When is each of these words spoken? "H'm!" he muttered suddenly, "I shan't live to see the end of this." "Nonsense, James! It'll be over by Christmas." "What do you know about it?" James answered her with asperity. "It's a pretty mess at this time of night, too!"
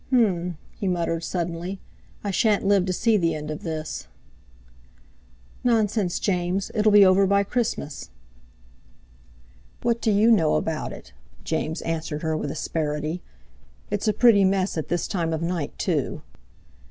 "H'm!" 0.11 0.57
he 0.71 0.87
muttered 0.87 1.23
suddenly, 1.23 1.79
"I 2.23 2.31
shan't 2.31 2.65
live 2.65 2.87
to 2.87 2.91
see 2.91 3.17
the 3.17 3.35
end 3.35 3.51
of 3.51 3.61
this." 3.61 4.07
"Nonsense, 5.63 6.17
James! 6.17 6.71
It'll 6.73 6.91
be 6.91 7.05
over 7.05 7.27
by 7.27 7.43
Christmas." 7.43 8.09
"What 9.83 10.01
do 10.01 10.09
you 10.11 10.31
know 10.31 10.55
about 10.55 10.91
it?" 10.91 11.13
James 11.43 11.83
answered 11.83 12.23
her 12.23 12.35
with 12.35 12.49
asperity. 12.49 13.21
"It's 13.91 14.07
a 14.07 14.13
pretty 14.13 14.43
mess 14.43 14.75
at 14.75 14.87
this 14.87 15.07
time 15.07 15.33
of 15.33 15.43
night, 15.43 15.77
too!" 15.77 16.23